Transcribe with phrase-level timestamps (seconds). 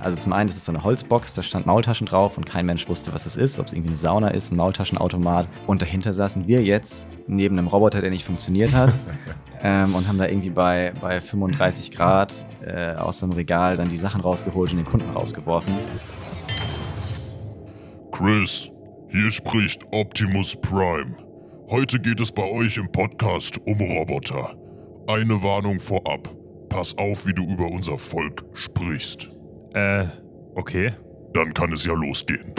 [0.00, 2.88] Also zum einen ist es so eine Holzbox, da stand Maultaschen drauf und kein Mensch
[2.88, 5.46] wusste, was es ist, ob es irgendwie eine Sauna ist, ein Maultaschenautomat.
[5.66, 8.94] Und dahinter saßen wir jetzt neben einem Roboter, der nicht funktioniert hat.
[9.62, 13.90] ähm, und haben da irgendwie bei, bei 35 Grad äh, aus so einem Regal dann
[13.90, 15.74] die Sachen rausgeholt und den Kunden rausgeworfen.
[18.10, 18.70] Chris,
[19.10, 21.14] hier spricht Optimus Prime.
[21.68, 24.56] Heute geht es bei euch im Podcast um Roboter.
[25.06, 26.39] Eine Warnung vorab.
[26.70, 29.28] Pass auf, wie du über unser Volk sprichst.
[29.74, 30.06] Äh,
[30.54, 30.92] okay.
[31.34, 32.54] Dann kann es ja losgehen.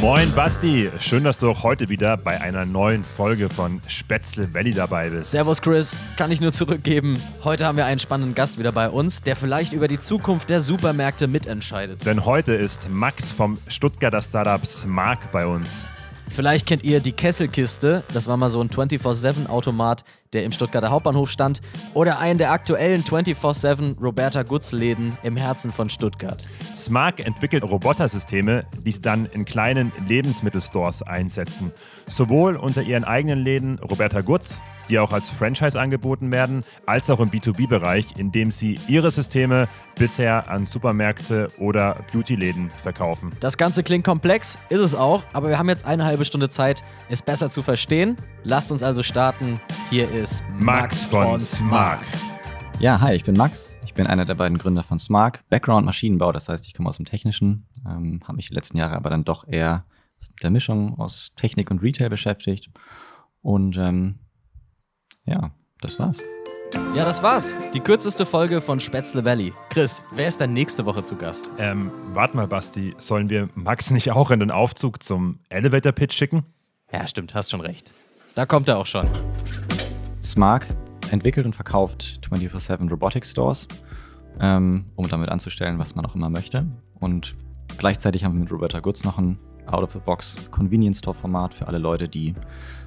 [0.00, 4.74] Moin Basti, schön, dass du auch heute wieder bei einer neuen Folge von Spätzle Valley
[4.74, 5.30] dabei bist.
[5.30, 7.22] Servus Chris, kann ich nur zurückgeben.
[7.44, 10.60] Heute haben wir einen spannenden Gast wieder bei uns, der vielleicht über die Zukunft der
[10.60, 12.04] Supermärkte mitentscheidet.
[12.04, 15.86] Denn heute ist Max vom Stuttgarter Startup Smark bei uns.
[16.28, 21.30] Vielleicht kennt ihr die Kesselkiste, das war mal so ein 24-7-Automat, der im Stuttgarter Hauptbahnhof
[21.30, 21.60] stand,
[21.92, 26.48] oder einen der aktuellen 24-7 Roberta Gutz-Läden im Herzen von Stuttgart.
[26.74, 31.70] Smark entwickelt Robotersysteme, die es dann in kleinen Lebensmittelstores einsetzen.
[32.06, 37.20] Sowohl unter ihren eigenen Läden Roberta Gutz die auch als Franchise angeboten werden, als auch
[37.20, 43.30] im B2B-Bereich, in dem sie ihre Systeme bisher an Supermärkte oder Beautyläden verkaufen.
[43.40, 46.84] Das Ganze klingt komplex, ist es auch, aber wir haben jetzt eine halbe Stunde Zeit,
[47.08, 48.16] es besser zu verstehen.
[48.42, 49.60] Lasst uns also starten.
[49.90, 52.00] Hier ist Max, Max von Smart.
[52.78, 53.68] Ja, hi, ich bin Max.
[53.84, 55.44] Ich bin einer der beiden Gründer von Smart.
[55.50, 58.96] Background Maschinenbau, das heißt, ich komme aus dem Technischen, ähm, habe mich die letzten Jahre
[58.96, 59.84] aber dann doch eher
[60.32, 62.70] mit der Mischung aus Technik und Retail beschäftigt.
[63.40, 64.18] Und ähm,
[65.26, 66.22] ja, das war's.
[66.94, 67.54] Ja, das war's.
[67.72, 69.52] Die kürzeste Folge von Spätzle Valley.
[69.70, 71.50] Chris, wer ist denn nächste Woche zu Gast?
[71.58, 72.94] Ähm, warte mal, Basti.
[72.98, 76.44] Sollen wir Max nicht auch in den Aufzug zum Elevator Pitch schicken?
[76.92, 77.92] Ja, stimmt, hast schon recht.
[78.34, 79.06] Da kommt er auch schon.
[80.22, 80.74] Smark
[81.10, 83.68] entwickelt und verkauft 24-7 Robotic Stores,
[84.40, 86.66] ähm, um damit anzustellen, was man auch immer möchte.
[86.98, 87.36] Und
[87.78, 92.08] gleichzeitig haben wir mit Roberta Goods noch ein Out-of-the-Box Convenience Store Format für alle Leute,
[92.08, 92.34] die,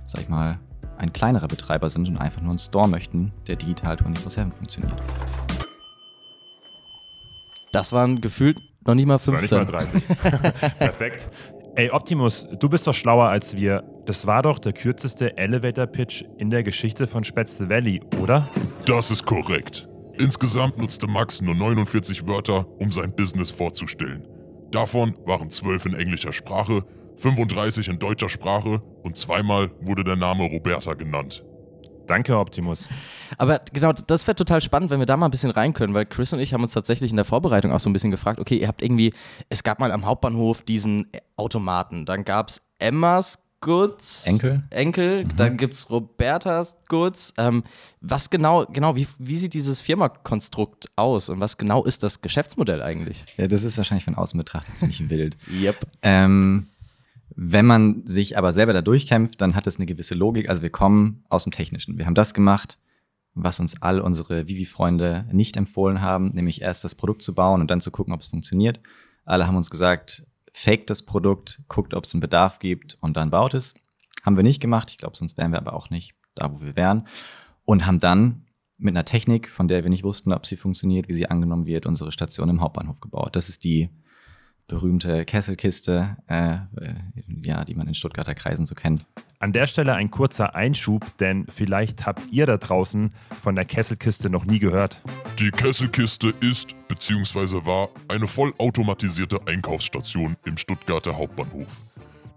[0.04, 0.59] sag ich mal,
[0.97, 4.94] ein kleinerer Betreiber sind und einfach nur einen Store möchten, der digital 24-7 funktioniert.
[7.72, 9.59] Das waren gefühlt noch nicht mal 15.
[9.59, 10.78] Das war nicht mal 30.
[10.80, 11.30] Perfekt.
[11.75, 13.84] Ey, Optimus, du bist doch schlauer als wir.
[14.06, 18.47] Das war doch der kürzeste Elevator-Pitch in der Geschichte von Spätzle Valley, oder?
[18.86, 19.88] Das ist korrekt.
[20.18, 24.28] Insgesamt nutzte Max nur 49 Wörter, um sein Business vorzustellen.
[24.72, 26.84] Davon waren 12 in englischer Sprache
[27.18, 31.44] 35 in deutscher Sprache und zweimal wurde der Name Roberta genannt.
[32.08, 32.88] Danke, Optimus.
[33.38, 36.06] Aber genau, das wäre total spannend, wenn wir da mal ein bisschen rein können, weil
[36.06, 38.58] Chris und ich haben uns tatsächlich in der Vorbereitung auch so ein bisschen gefragt, okay,
[38.58, 39.14] ihr habt irgendwie,
[39.50, 44.26] es gab mal am Hauptbahnhof diesen Automaten, dann gab es Emmas Goods.
[44.28, 44.64] Enkel.
[44.70, 45.36] Enkel, mhm.
[45.36, 47.34] dann gibt es Robertas Goods.
[47.38, 47.64] Ähm,
[48.02, 52.82] was genau, genau, wie, wie sieht dieses Firmakonstrukt aus und was genau ist das Geschäftsmodell
[52.82, 53.26] eigentlich?
[53.36, 55.38] Ja, das ist wahrscheinlich von außen betrachtet ziemlich wild.
[55.52, 55.88] Yep.
[56.04, 56.70] Ähm,
[57.36, 60.50] wenn man sich aber selber da durchkämpft, dann hat es eine gewisse Logik.
[60.50, 61.98] Also wir kommen aus dem Technischen.
[61.98, 62.80] Wir haben das gemacht,
[63.34, 67.70] was uns all unsere Vivi-Freunde nicht empfohlen haben, nämlich erst das Produkt zu bauen und
[67.70, 68.80] dann zu gucken, ob es funktioniert.
[69.26, 73.30] Alle haben uns gesagt, fake das Produkt, guckt, ob es einen Bedarf gibt und dann
[73.30, 73.76] baut es.
[74.24, 74.90] Haben wir nicht gemacht.
[74.90, 77.08] Ich glaube, sonst wären wir aber auch nicht da, wo wir wären.
[77.66, 78.46] Und haben dann
[78.80, 81.86] mit einer Technik, von der wir nicht wussten, ob sie funktioniert, wie sie angenommen wird,
[81.86, 83.36] unsere Station im Hauptbahnhof gebaut.
[83.36, 83.90] Das ist die
[84.68, 86.58] berühmte Kesselkiste, äh,
[87.44, 89.06] ja, die man in Stuttgarter Kreisen so kennt.
[89.40, 94.30] An der Stelle ein kurzer Einschub, denn vielleicht habt ihr da draußen von der Kesselkiste
[94.30, 95.02] noch nie gehört.
[95.40, 97.66] Die Kesselkiste ist bzw.
[97.66, 101.68] war eine vollautomatisierte Einkaufsstation im Stuttgarter Hauptbahnhof.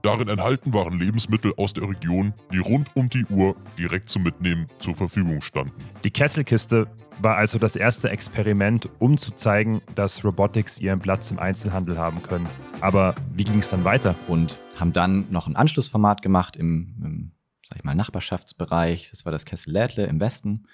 [0.02, 4.66] Darin enthalten waren Lebensmittel aus der Region, die rund um die Uhr direkt zum Mitnehmen
[4.78, 5.72] zur Verfügung standen.
[6.04, 6.86] Die Kesselkiste
[7.22, 12.22] war also das erste Experiment, um zu zeigen, dass Robotics ihren Platz im Einzelhandel haben
[12.22, 12.46] können.
[12.80, 14.14] Aber wie ging es dann weiter?
[14.28, 17.32] Und haben dann noch ein Anschlussformat gemacht im, im
[17.68, 19.10] sag ich mal, Nachbarschaftsbereich.
[19.10, 20.66] Das war das Kessel Lädle im Westen.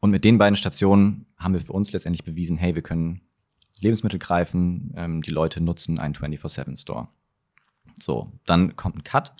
[0.00, 3.20] Und mit den beiden Stationen haben wir für uns letztendlich bewiesen, hey, wir können
[3.80, 7.08] Lebensmittel greifen, ähm, die Leute nutzen einen 24-7-Store.
[7.98, 9.34] So, dann kommt ein Cut,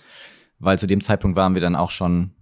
[0.58, 2.32] weil zu dem Zeitpunkt waren wir dann auch schon,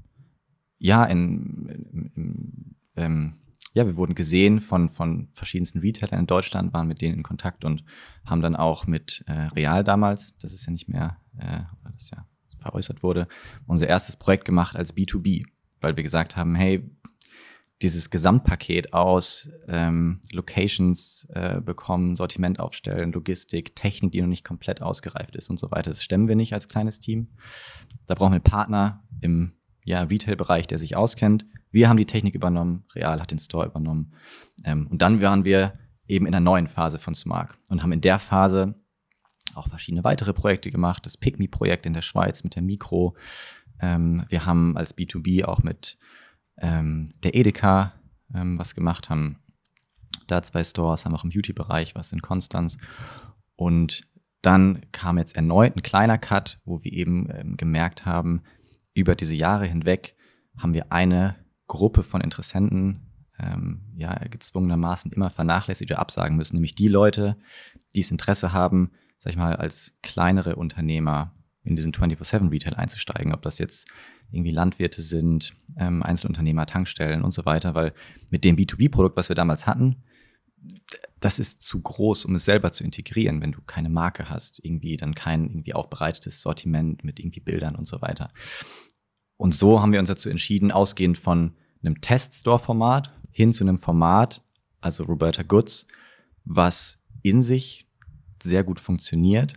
[0.78, 3.34] ja, in, in, in ähm,
[3.74, 7.64] ja, wir wurden gesehen von, von verschiedensten Retailern in Deutschland, waren mit denen in Kontakt
[7.64, 7.84] und
[8.24, 11.60] haben dann auch mit äh, Real damals, das ist ja nicht mehr, äh,
[11.92, 12.26] das ja
[12.58, 13.28] veräußert wurde,
[13.66, 15.44] unser erstes Projekt gemacht als B2B,
[15.80, 16.90] weil wir gesagt haben, hey,
[17.82, 24.82] dieses Gesamtpaket aus ähm, Locations äh, bekommen, Sortiment aufstellen, Logistik, Technik, die noch nicht komplett
[24.82, 27.28] ausgereift ist und so weiter, das stemmen wir nicht als kleines Team.
[28.06, 29.52] Da brauchen wir Partner im
[29.88, 31.46] ja, Retail-Bereich, der sich auskennt.
[31.70, 34.12] Wir haben die Technik übernommen, Real hat den Store übernommen.
[34.62, 35.72] Ähm, und dann waren wir
[36.06, 38.74] eben in einer neuen Phase von Smart und haben in der Phase
[39.54, 41.06] auch verschiedene weitere Projekte gemacht.
[41.06, 43.16] Das PICME-Projekt in der Schweiz mit der Mikro.
[43.80, 45.98] Ähm, wir haben als B2B auch mit
[46.58, 47.94] ähm, der Edeka
[48.34, 49.38] ähm, was gemacht, haben
[50.26, 52.76] da zwei Stores, haben auch im Beauty-Bereich was in Konstanz.
[53.56, 54.06] Und
[54.42, 58.42] dann kam jetzt erneut ein kleiner Cut, wo wir eben ähm, gemerkt haben,
[59.00, 60.16] über diese Jahre hinweg
[60.56, 61.36] haben wir eine
[61.66, 63.08] Gruppe von Interessenten
[63.38, 67.36] ähm, ja gezwungenermaßen immer vernachlässigt oder absagen müssen, nämlich die Leute,
[67.94, 73.42] die das Interesse haben, sag ich mal, als kleinere Unternehmer in diesen 24-7-Retail einzusteigen, ob
[73.42, 73.88] das jetzt
[74.30, 77.92] irgendwie Landwirte sind, ähm, Einzelunternehmer, Tankstellen und so weiter, weil
[78.30, 80.02] mit dem B2B-Produkt, was wir damals hatten,
[81.20, 84.96] das ist zu groß, um es selber zu integrieren, wenn du keine Marke hast, irgendwie
[84.96, 88.32] dann kein irgendwie aufbereitetes Sortiment mit irgendwie Bildern und so weiter.
[89.38, 94.42] Und so haben wir uns dazu entschieden, ausgehend von einem Test-Store-Format hin zu einem Format,
[94.80, 95.86] also Roberta Goods,
[96.44, 97.86] was in sich
[98.42, 99.54] sehr gut funktioniert,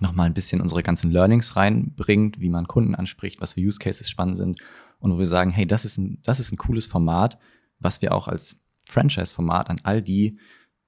[0.00, 4.10] nochmal ein bisschen unsere ganzen Learnings reinbringt, wie man Kunden anspricht, was für Use Cases
[4.10, 4.60] spannend sind
[4.98, 7.38] und wo wir sagen, hey, das ist ein, das ist ein cooles Format,
[7.78, 8.56] was wir auch als
[8.88, 10.38] Franchise-Format an all die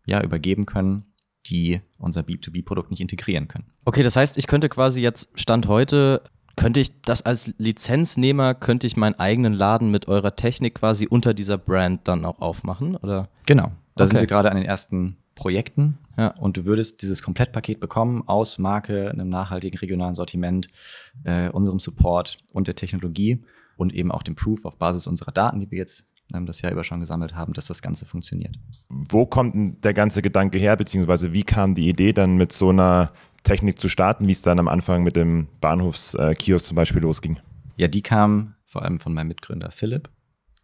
[0.07, 1.05] ja übergeben können,
[1.47, 3.71] die unser B2B-Produkt nicht integrieren können.
[3.85, 6.23] Okay, das heißt, ich könnte quasi jetzt Stand heute,
[6.59, 11.33] könnte ich das als Lizenznehmer, könnte ich meinen eigenen Laden mit eurer Technik quasi unter
[11.35, 13.29] dieser Brand dann auch aufmachen, oder?
[13.47, 14.09] Genau, da Okay.
[14.13, 16.35] sind wir gerade an den ersten Projekten Ja.
[16.41, 20.69] und du würdest dieses Komplettpaket bekommen aus Marke, einem nachhaltigen regionalen Sortiment,
[21.25, 23.43] äh, unserem Support und der Technologie
[23.77, 26.73] und eben auch dem Proof auf Basis unserer Daten, die wir jetzt ähm, das Jahr
[26.73, 28.57] über schon gesammelt haben, dass das Ganze funktioniert.
[28.89, 32.71] Wo kommt denn der ganze Gedanke her, beziehungsweise wie kam die Idee dann mit so
[32.71, 33.13] einer
[33.49, 37.41] Technik zu starten, wie es dann am Anfang mit dem Bahnhofskiosk zum Beispiel losging?
[37.77, 40.11] Ja, die kam vor allem von meinem Mitgründer Philipp,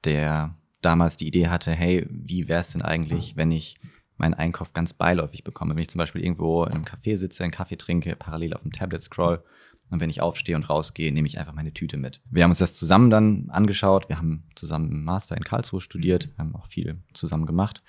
[0.05, 3.79] der damals die Idee hatte, hey, wie wäre es denn eigentlich, wenn ich
[4.19, 5.75] meinen Einkauf ganz beiläufig bekomme?
[5.75, 8.73] Wenn ich zum Beispiel irgendwo in einem Café sitze, einen Kaffee trinke, parallel auf dem
[8.73, 9.43] Tablet scroll
[9.91, 12.21] und wenn ich aufstehe und rausgehe, nehme ich einfach meine Tüte mit.
[12.31, 14.11] Wir haben uns das zusammen dann angeschaut.
[14.11, 17.83] Wir haben zusammen einen Master in Karlsruhe studiert, haben auch viel zusammen gemacht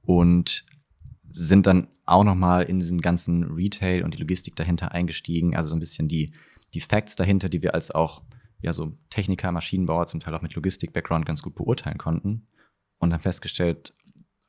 [0.00, 0.64] und
[1.36, 5.54] sind dann auch nochmal in diesen ganzen Retail und die Logistik dahinter eingestiegen.
[5.54, 6.32] Also so ein bisschen die,
[6.72, 8.22] die Facts dahinter, die wir als auch
[8.62, 12.46] ja so Techniker, Maschinenbauer, zum Teil auch mit Logistik-Background ganz gut beurteilen konnten.
[12.98, 13.92] Und dann festgestellt,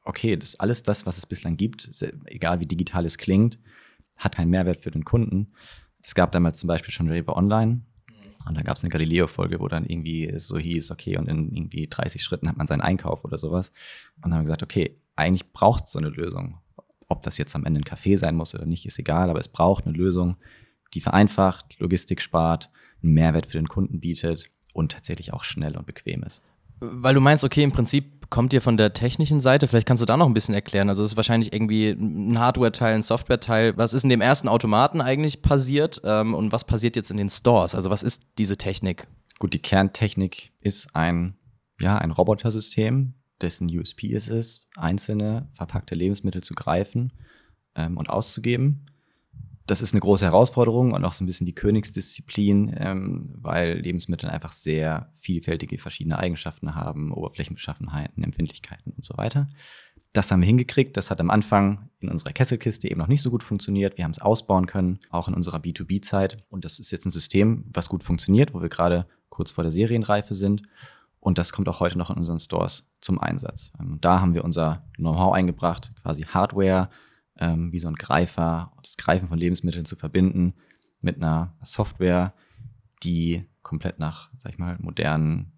[0.04, 1.92] okay, das alles das, was es bislang gibt,
[2.26, 3.60] egal wie digital es klingt,
[4.18, 5.52] hat keinen Mehrwert für den Kunden.
[6.02, 7.82] Es gab damals zum Beispiel schon Raver Online.
[8.48, 11.88] Und da gab es eine Galileo-Folge, wo dann irgendwie so hieß, okay, und in irgendwie
[11.88, 13.74] 30 Schritten hat man seinen Einkauf oder sowas.
[14.16, 16.62] Und dann haben wir gesagt, okay, eigentlich braucht es so eine Lösung.
[17.10, 19.48] Ob das jetzt am Ende ein Café sein muss oder nicht, ist egal, aber es
[19.48, 20.38] braucht eine Lösung,
[20.94, 22.70] die vereinfacht, Logistik spart,
[23.04, 26.42] einen Mehrwert für den Kunden bietet und tatsächlich auch schnell und bequem ist.
[26.80, 30.06] Weil du meinst, okay, im Prinzip kommt ihr von der technischen Seite, vielleicht kannst du
[30.06, 30.90] da noch ein bisschen erklären.
[30.90, 33.78] Also es ist wahrscheinlich irgendwie ein Hardware-Teil, ein Software-Teil.
[33.78, 37.30] Was ist in dem ersten Automaten eigentlich passiert ähm, und was passiert jetzt in den
[37.30, 37.74] Stores?
[37.74, 39.08] Also was ist diese Technik?
[39.40, 41.36] Gut, die Kerntechnik ist ein,
[41.80, 47.14] ja, ein Robotersystem, dessen USP es ist, einzelne verpackte Lebensmittel zu greifen
[47.76, 48.86] ähm, und auszugeben.
[49.68, 54.30] Das ist eine große Herausforderung und auch so ein bisschen die Königsdisziplin, ähm, weil Lebensmittel
[54.30, 59.50] einfach sehr vielfältige verschiedene Eigenschaften haben, Oberflächenbeschaffenheiten, Empfindlichkeiten und so weiter.
[60.14, 60.96] Das haben wir hingekriegt.
[60.96, 63.98] Das hat am Anfang in unserer Kesselkiste eben noch nicht so gut funktioniert.
[63.98, 66.44] Wir haben es ausbauen können, auch in unserer B2B-Zeit.
[66.50, 69.72] Und das ist jetzt ein System, was gut funktioniert, wo wir gerade kurz vor der
[69.72, 70.64] Serienreife sind.
[71.20, 73.72] Und das kommt auch heute noch in unseren Stores zum Einsatz.
[73.80, 76.90] Ähm, Da haben wir unser Know-how eingebracht, quasi Hardware,
[77.40, 80.54] ähm, wie so ein Greifer, das Greifen von Lebensmitteln zu verbinden
[81.02, 82.34] mit einer Software,
[83.04, 85.54] die komplett nach, sag ich mal, modernen,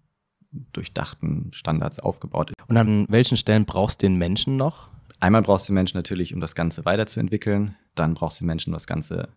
[0.50, 2.56] durchdachten Standards aufgebaut ist.
[2.68, 4.90] Und an welchen Stellen brauchst du den Menschen noch?
[5.20, 7.76] Einmal brauchst du den Menschen natürlich, um das Ganze weiterzuentwickeln.
[7.94, 9.28] Dann brauchst du den Menschen, um das Ganze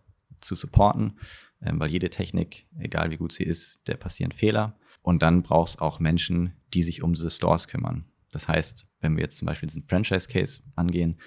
[0.44, 1.18] zu supporten,
[1.62, 4.78] ähm, weil jede Technik, egal wie gut sie ist, der passieren Fehler.
[5.02, 8.04] Und dann brauchst auch Menschen, die sich um diese Stores kümmern.
[8.30, 11.18] Das heißt, wenn wir jetzt zum Beispiel diesen Franchise-Case angehen,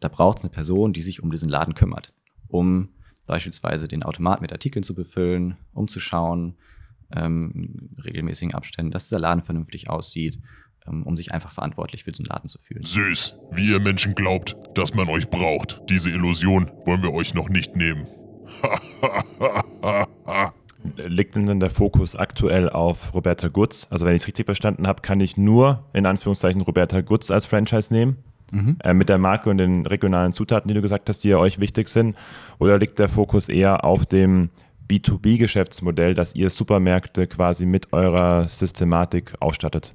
[0.00, 2.12] da braucht es eine Person, die sich um diesen Laden kümmert,
[2.48, 2.90] um
[3.26, 6.56] beispielsweise den Automat mit Artikeln zu befüllen, um zu schauen,
[7.14, 10.40] ähm, regelmäßigen Abständen, dass dieser Laden vernünftig aussieht,
[10.86, 12.82] ähm, um sich einfach verantwortlich für diesen Laden zu fühlen.
[12.82, 15.80] Süß, wie ihr Menschen glaubt, dass man euch braucht.
[15.88, 18.06] Diese Illusion wollen wir euch noch nicht nehmen.
[20.96, 23.86] Liegt denn der Fokus aktuell auf Roberta Goods?
[23.90, 27.46] Also wenn ich es richtig verstanden habe, kann ich nur in Anführungszeichen Roberta Goods als
[27.46, 28.18] Franchise nehmen?
[28.82, 31.58] Äh, mit der Marke und den regionalen Zutaten, die du gesagt hast, die ja euch
[31.58, 32.16] wichtig sind?
[32.58, 34.50] Oder liegt der Fokus eher auf dem
[34.88, 39.94] B2B-Geschäftsmodell, dass ihr Supermärkte quasi mit eurer Systematik ausstattet?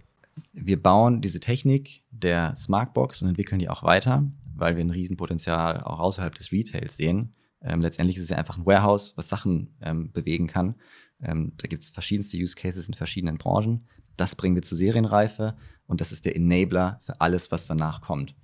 [0.51, 4.23] Wir bauen diese Technik der Smartbox und entwickeln die auch weiter,
[4.55, 7.33] weil wir ein Riesenpotenzial auch außerhalb des Retails sehen.
[7.61, 10.75] Ähm, letztendlich ist es ja einfach ein Warehouse, was Sachen ähm, bewegen kann.
[11.21, 13.87] Ähm, da gibt es verschiedenste Use Cases in verschiedenen Branchen.
[14.15, 18.35] Das bringen wir zur Serienreife und das ist der Enabler für alles, was danach kommt.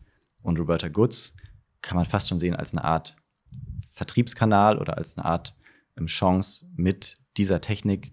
[0.42, 1.36] Und Roberta Goods
[1.82, 3.16] kann man fast schon sehen als eine Art
[3.92, 5.56] Vertriebskanal oder als eine Art
[5.98, 8.12] ähm, Chance, mit dieser Technik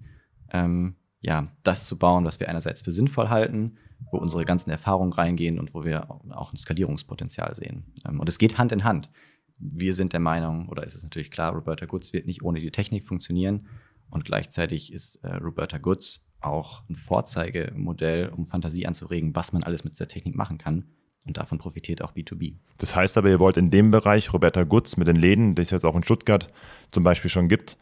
[0.50, 3.76] ähm, ja, das zu bauen, was wir einerseits für sinnvoll halten,
[4.10, 7.92] wo unsere ganzen Erfahrungen reingehen und wo wir auch ein Skalierungspotenzial sehen.
[8.06, 9.10] Ähm, und es geht Hand in Hand.
[9.64, 12.70] Wir sind der Meinung, oder ist es natürlich klar, Roberta Goods wird nicht ohne die
[12.70, 13.68] Technik funktionieren.
[14.10, 19.84] Und gleichzeitig ist äh, Roberta Goods auch ein Vorzeigemodell, um Fantasie anzuregen, was man alles
[19.84, 20.84] mit dieser Technik machen kann.
[21.26, 22.56] Und davon profitiert auch B2B.
[22.78, 25.70] Das heißt aber, ihr wollt in dem Bereich Roberta Goods mit den Läden, die es
[25.70, 26.48] jetzt auch in Stuttgart
[26.90, 27.76] zum Beispiel schon gibt,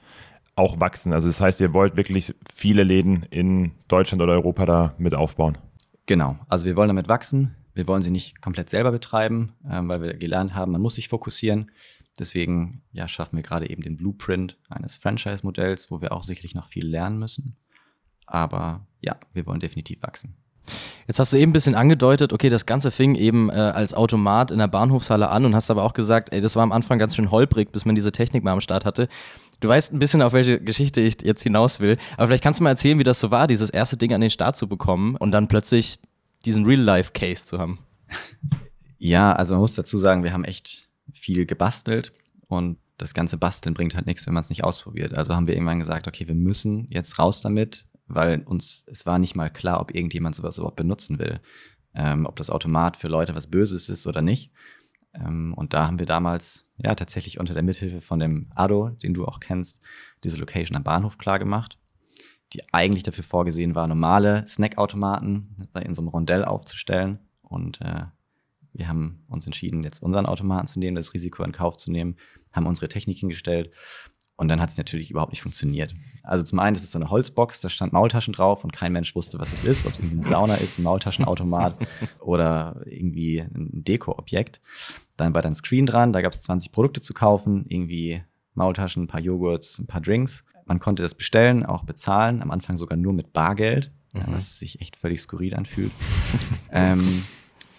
[0.56, 1.14] auch wachsen.
[1.14, 5.56] Also das heißt, ihr wollt wirklich viele Läden in Deutschland oder Europa da mit aufbauen.
[6.04, 6.38] Genau.
[6.48, 7.56] Also wir wollen damit wachsen.
[7.74, 11.08] Wir wollen sie nicht komplett selber betreiben, ähm, weil wir gelernt haben, man muss sich
[11.08, 11.70] fokussieren.
[12.18, 16.66] Deswegen ja, schaffen wir gerade eben den Blueprint eines Franchise-Modells, wo wir auch sicherlich noch
[16.66, 17.56] viel lernen müssen.
[18.26, 20.36] Aber ja, wir wollen definitiv wachsen.
[21.06, 24.52] Jetzt hast du eben ein bisschen angedeutet, okay, das Ganze fing eben äh, als Automat
[24.52, 27.16] in der Bahnhofshalle an und hast aber auch gesagt, ey, das war am Anfang ganz
[27.16, 29.08] schön holprig, bis man diese Technik mal am Start hatte.
[29.58, 32.64] Du weißt ein bisschen, auf welche Geschichte ich jetzt hinaus will, aber vielleicht kannst du
[32.64, 35.32] mal erzählen, wie das so war, dieses erste Ding an den Start zu bekommen und
[35.32, 35.98] dann plötzlich
[36.44, 37.78] diesen Real-Life-Case zu haben.
[38.98, 42.12] Ja, also man muss dazu sagen, wir haben echt viel gebastelt
[42.48, 45.16] und das ganze Basteln bringt halt nichts, wenn man es nicht ausprobiert.
[45.16, 49.18] Also haben wir irgendwann gesagt, okay, wir müssen jetzt raus damit, weil uns, es war
[49.18, 51.40] nicht mal klar, ob irgendjemand sowas überhaupt benutzen will.
[51.94, 54.52] Ähm, ob das Automat für Leute was Böses ist oder nicht.
[55.14, 59.14] Ähm, und da haben wir damals ja tatsächlich unter der Mithilfe von dem Ado, den
[59.14, 59.80] du auch kennst,
[60.22, 61.78] diese Location am Bahnhof klar gemacht,
[62.52, 67.18] die eigentlich dafür vorgesehen war, normale Snackautomaten in so einem Rondell aufzustellen.
[67.42, 68.04] Und äh,
[68.72, 72.16] wir haben uns entschieden, jetzt unseren Automaten zu nehmen, das Risiko in Kauf zu nehmen,
[72.52, 73.70] haben unsere Technik hingestellt
[74.40, 75.94] und dann hat es natürlich überhaupt nicht funktioniert.
[76.22, 79.14] Also zum einen, das ist so eine Holzbox, da stand Maultaschen drauf und kein Mensch
[79.14, 81.76] wusste, was es ist, ob es irgendwie eine Sauna ist, ein Maultaschenautomat
[82.20, 84.62] oder irgendwie ein Deko-Objekt.
[85.18, 88.22] Dann war dann Screen dran, da gab es 20 Produkte zu kaufen, irgendwie
[88.54, 90.42] Maultaschen, ein paar Joghurts, ein paar Drinks.
[90.70, 94.22] Man konnte das bestellen, auch bezahlen, am Anfang sogar nur mit Bargeld, mhm.
[94.28, 95.90] was sich echt völlig skurril anfühlt.
[96.70, 97.24] ähm,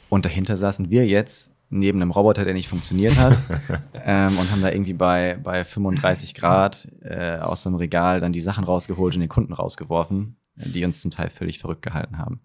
[0.09, 3.37] und dahinter saßen wir jetzt neben einem Roboter, der nicht funktioniert hat.
[3.93, 8.41] ähm, und haben da irgendwie bei, bei 35 Grad äh, aus dem Regal dann die
[8.41, 12.41] Sachen rausgeholt und den Kunden rausgeworfen, die uns zum Teil völlig verrückt gehalten haben.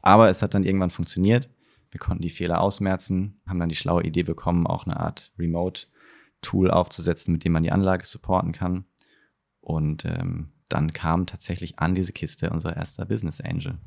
[0.00, 1.50] Aber es hat dann irgendwann funktioniert.
[1.90, 6.70] Wir konnten die Fehler ausmerzen, haben dann die schlaue Idee bekommen, auch eine Art Remote-Tool
[6.70, 8.84] aufzusetzen, mit dem man die Anlage supporten kann.
[9.62, 13.78] Und ähm, dann kam tatsächlich an diese Kiste unser erster Business Angel.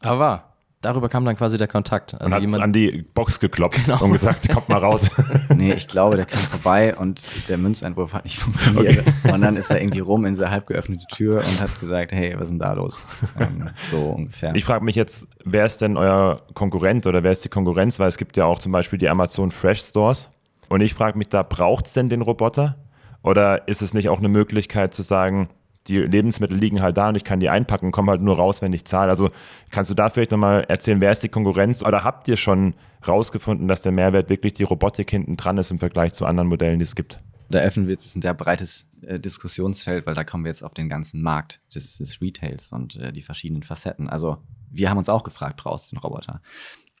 [0.00, 0.54] Aber
[0.84, 2.14] darüber kam dann quasi der Kontakt.
[2.14, 4.02] Also und hat jemand an die Box geklopft genau.
[4.02, 5.10] und gesagt, kommt mal raus.
[5.54, 9.06] nee, ich glaube, der kam vorbei und der Münzeinwurf hat nicht funktioniert.
[9.06, 9.32] Okay.
[9.32, 12.34] Und dann ist er irgendwie rum in seine halb geöffnete Tür und hat gesagt, hey,
[12.34, 13.04] was ist denn da los?
[13.38, 14.54] Ähm, so ungefähr.
[14.54, 17.98] Ich frage mich jetzt, wer ist denn euer Konkurrent oder wer ist die Konkurrenz?
[17.98, 20.30] Weil es gibt ja auch zum Beispiel die Amazon Fresh Stores.
[20.68, 22.76] Und ich frage mich da, braucht es denn den Roboter?
[23.24, 25.48] Oder ist es nicht auch eine Möglichkeit zu sagen,
[25.86, 28.72] die Lebensmittel liegen halt da und ich kann die einpacken, komme halt nur raus, wenn
[28.72, 29.10] ich zahle.
[29.10, 29.30] Also
[29.70, 32.74] kannst du da vielleicht nochmal erzählen, wer ist die Konkurrenz oder habt ihr schon
[33.06, 36.78] rausgefunden, dass der Mehrwert wirklich die Robotik hinten dran ist im Vergleich zu anderen Modellen,
[36.78, 37.20] die es gibt?
[37.50, 40.74] Da öffnen wir jetzt ein sehr breites äh, Diskussionsfeld, weil da kommen wir jetzt auf
[40.74, 44.08] den ganzen Markt des, des Retails und äh, die verschiedenen Facetten.
[44.08, 44.38] Also
[44.70, 46.40] wir haben uns auch gefragt, brauchst du den Roboter?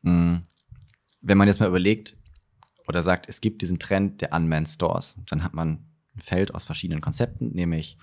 [0.02, 0.42] Mhm.
[1.20, 2.16] Wenn man jetzt mal überlegt
[2.86, 6.64] oder sagt, es gibt diesen Trend der Unmanned Stores, dann hat man ein Feld aus
[6.64, 7.98] verschiedenen Konzepten, nämlich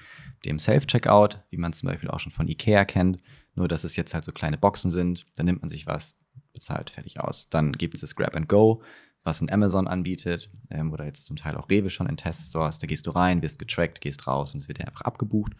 [0.45, 3.21] dem Self-Checkout, wie man zum Beispiel auch schon von Ikea kennt,
[3.55, 5.25] nur dass es jetzt halt so kleine Boxen sind.
[5.35, 6.17] Da nimmt man sich was,
[6.53, 7.49] bezahlt fertig aus.
[7.49, 8.83] Dann gibt es das Grab and Go,
[9.23, 12.79] was ein Amazon anbietet, ähm, oder jetzt zum Teil auch Rewe schon in Teststores.
[12.79, 15.53] Da gehst du rein, wirst getrackt, gehst raus und es wird dir einfach abgebucht.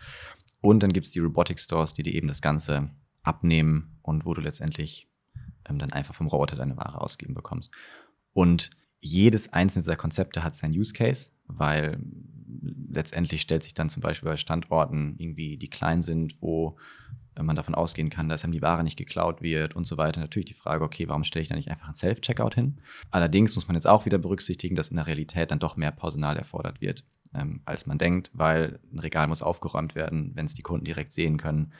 [0.61, 2.89] Und dann gibt es die Robotic Stores, die dir eben das Ganze
[3.23, 5.09] abnehmen und wo du letztendlich
[5.69, 7.73] ähm, dann einfach vom Roboter deine Ware ausgeben bekommst.
[8.33, 11.99] Und jedes einzelne dieser Konzepte hat seinen Use Case, weil
[12.89, 16.75] letztendlich stellt sich dann zum Beispiel bei Standorten irgendwie, die klein sind, wo
[17.41, 20.19] man davon ausgehen kann, dass einem die Ware nicht geklaut wird und so weiter.
[20.19, 22.77] Natürlich die Frage, okay, warum stelle ich da nicht einfach ein Self-Checkout hin?
[23.09, 26.37] Allerdings muss man jetzt auch wieder berücksichtigen, dass in der Realität dann doch mehr Personal
[26.37, 30.61] erfordert wird, ähm, als man denkt, weil ein Regal muss aufgeräumt werden, wenn es die
[30.61, 31.71] Kunden direkt sehen können.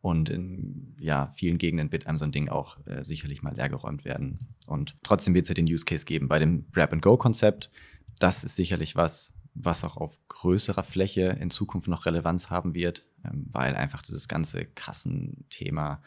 [0.00, 4.04] Und in ja, vielen Gegenden wird einem so ein Ding auch äh, sicherlich mal leergeräumt
[4.04, 4.54] werden.
[4.66, 6.28] Und trotzdem wird es ja den Use Case geben.
[6.28, 7.70] Bei dem Grab-and-Go-Konzept,
[8.18, 13.04] das ist sicherlich was, was auch auf größerer Fläche in Zukunft noch Relevanz haben wird,
[13.24, 16.02] ähm, weil einfach dieses ganze Kassenthema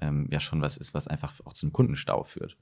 [0.00, 2.56] ähm, ja schon was ist, was einfach auch zu einem Kundenstau führt.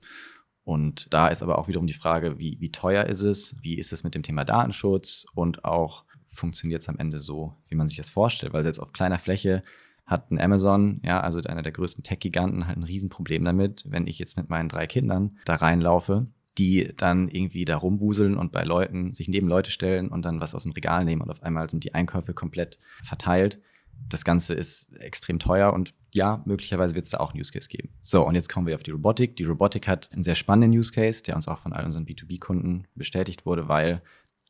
[0.65, 3.93] Und da ist aber auch wiederum die Frage, wie, wie teuer ist es, wie ist
[3.93, 5.27] es mit dem Thema Datenschutz?
[5.35, 8.93] Und auch funktioniert es am Ende so, wie man sich das vorstellt, weil selbst auf
[8.93, 9.63] kleiner Fläche
[10.05, 14.19] hat ein Amazon, ja, also einer der größten Tech-Giganten, halt ein Riesenproblem damit, wenn ich
[14.19, 16.27] jetzt mit meinen drei Kindern da reinlaufe,
[16.59, 20.55] die dann irgendwie da rumwuseln und bei Leuten sich neben Leute stellen und dann was
[20.55, 23.61] aus dem Regal nehmen und auf einmal sind die Einkäufe komplett verteilt.
[24.09, 27.69] Das Ganze ist extrem teuer und ja, möglicherweise wird es da auch einen Use Case
[27.69, 27.91] geben.
[28.01, 29.37] So, und jetzt kommen wir auf die Robotik.
[29.37, 32.87] Die Robotik hat einen sehr spannenden Use Case, der uns auch von all unseren B2B-Kunden
[32.95, 34.03] bestätigt wurde, weil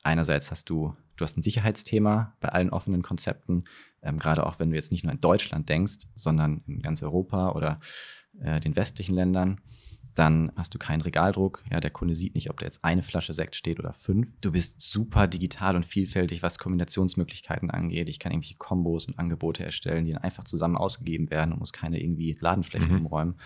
[0.03, 3.65] einerseits hast du, du hast ein Sicherheitsthema bei allen offenen Konzepten,
[4.03, 7.53] ähm, gerade auch wenn du jetzt nicht nur in Deutschland denkst, sondern in ganz Europa
[7.53, 7.81] oder
[8.41, 9.61] äh, den westlichen Ländern.
[10.19, 11.63] Dann hast du keinen Regaldruck.
[11.71, 14.29] Ja, der Kunde sieht nicht, ob da jetzt eine Flasche Sekt steht oder fünf.
[14.41, 18.09] Du bist super digital und vielfältig, was Kombinationsmöglichkeiten angeht.
[18.09, 21.73] Ich kann irgendwelche Kombos und Angebote erstellen, die dann einfach zusammen ausgegeben werden und muss
[21.73, 23.07] keine irgendwie Ladenflächen mhm.
[23.07, 23.37] umräumen.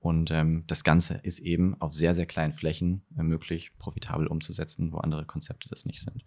[0.00, 4.92] Und ähm, das Ganze ist eben auf sehr, sehr kleinen Flächen äh, möglich, profitabel umzusetzen,
[4.92, 6.24] wo andere Konzepte das nicht sind.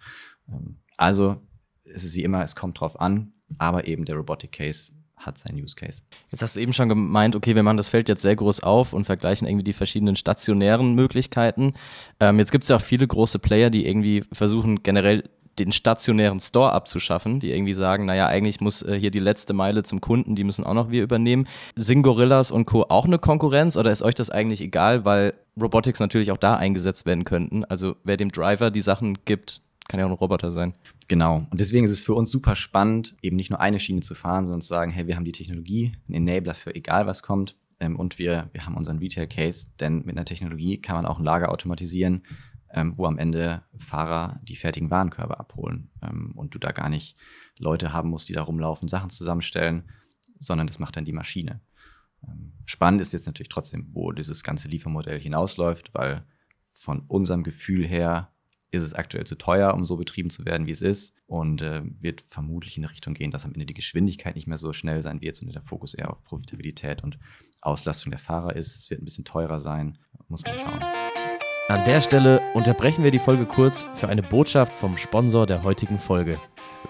[0.48, 1.42] Ähm, also
[1.86, 4.92] es ist wie immer, es kommt drauf an, aber eben der Robotic Case
[5.26, 6.02] hat seinen Use Case.
[6.30, 8.94] Jetzt hast du eben schon gemeint, okay, wir machen das Feld jetzt sehr groß auf
[8.94, 11.74] und vergleichen irgendwie die verschiedenen stationären Möglichkeiten.
[12.20, 15.24] Ähm, jetzt gibt es ja auch viele große Player, die irgendwie versuchen, generell
[15.60, 19.84] den stationären Store abzuschaffen, die irgendwie sagen, naja, eigentlich muss äh, hier die letzte Meile
[19.84, 21.48] zum Kunden, die müssen auch noch wir übernehmen.
[21.76, 22.86] Sind Gorillas und Co.
[22.90, 27.06] auch eine Konkurrenz oder ist euch das eigentlich egal, weil Robotics natürlich auch da eingesetzt
[27.06, 27.66] werden könnten?
[27.66, 30.74] Also wer dem Driver die Sachen gibt, kann ja auch ein Roboter sein.
[31.10, 31.46] Genau.
[31.50, 34.46] Und deswegen ist es für uns super spannend, eben nicht nur eine Schiene zu fahren,
[34.46, 37.58] sondern zu sagen, hey, wir haben die Technologie, ein Enabler für egal was kommt.
[37.82, 41.20] Ähm, und wir, wir haben unseren Retail Case, denn mit einer Technologie kann man auch
[41.20, 42.24] ein Lager automatisieren,
[42.72, 47.18] ähm, wo am Ende Fahrer die fertigen Warenkörbe abholen ähm, und du da gar nicht
[47.58, 49.90] Leute haben musst, die da rumlaufen, Sachen zusammenstellen,
[50.40, 51.60] sondern das macht dann die Maschine.
[52.66, 56.24] Spannend ist jetzt natürlich trotzdem, wo dieses ganze Liefermodell hinausläuft, weil
[56.72, 58.31] von unserem Gefühl her
[58.72, 61.82] ist es aktuell zu teuer, um so betrieben zu werden, wie es ist und äh,
[62.00, 65.04] wird vermutlich in eine Richtung gehen, dass am Ende die Geschwindigkeit nicht mehr so schnell
[65.04, 67.20] sein wird, sondern der Fokus eher auf Profitabilität und
[67.62, 68.78] Auslastung der Fahrer ist.
[68.78, 69.98] Es wird ein bisschen teurer sein,
[70.30, 70.82] muss man schauen.
[71.68, 76.00] An der Stelle unterbrechen wir die Folge kurz für eine Botschaft vom Sponsor der heutigen
[76.00, 76.40] Folge.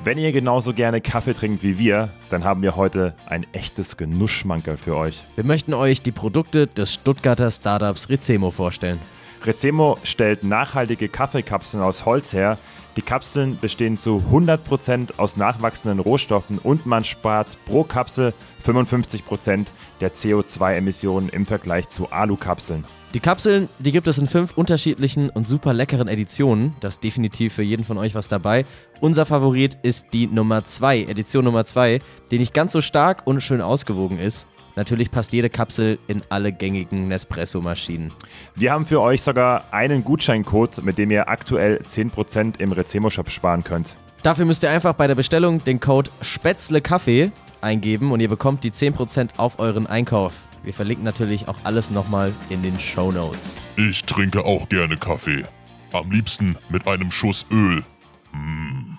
[0.03, 4.77] Wenn ihr genauso gerne Kaffee trinkt wie wir, dann haben wir heute ein echtes Genussschmankerl
[4.77, 5.23] für euch.
[5.35, 8.99] Wir möchten euch die Produkte des Stuttgarter Startups Rezemo vorstellen.
[9.43, 12.57] Rezemo stellt nachhaltige Kaffeekapseln aus Holz her.
[12.97, 18.33] Die Kapseln bestehen zu 100% aus nachwachsenden Rohstoffen und man spart pro Kapsel
[18.65, 19.67] 55%
[20.01, 22.85] der CO2-Emissionen im Vergleich zu Alukapseln.
[23.13, 26.75] Die Kapseln, die gibt es in fünf unterschiedlichen und super leckeren Editionen.
[26.79, 28.65] Das ist definitiv für jeden von euch was dabei.
[29.01, 31.99] Unser Favorit ist die Nummer 2, Edition Nummer 2,
[32.29, 34.47] die nicht ganz so stark und schön ausgewogen ist.
[34.75, 38.13] Natürlich passt jede Kapsel in alle gängigen Nespresso-Maschinen.
[38.55, 43.63] Wir haben für euch sogar einen Gutscheincode, mit dem ihr aktuell 10% im Rezemo-Shop sparen
[43.63, 43.95] könnt.
[44.23, 47.31] Dafür müsst ihr einfach bei der Bestellung den Code SPätzleKaffee
[47.61, 50.33] eingeben und ihr bekommt die 10% auf euren Einkauf.
[50.63, 53.59] Wir verlinken natürlich auch alles nochmal in den Show Notes.
[53.77, 55.43] Ich trinke auch gerne Kaffee.
[55.91, 57.83] Am liebsten mit einem Schuss Öl.
[58.31, 58.97] Hm.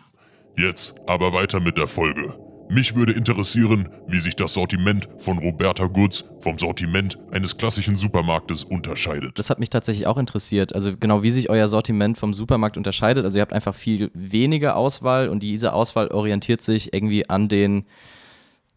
[0.56, 2.34] Jetzt aber weiter mit der Folge.
[2.72, 8.64] Mich würde interessieren, wie sich das Sortiment von Roberta Goods vom Sortiment eines klassischen Supermarktes
[8.64, 9.38] unterscheidet.
[9.38, 10.74] Das hat mich tatsächlich auch interessiert.
[10.74, 13.26] Also genau, wie sich euer Sortiment vom Supermarkt unterscheidet.
[13.26, 17.84] Also ihr habt einfach viel weniger Auswahl und diese Auswahl orientiert sich irgendwie an den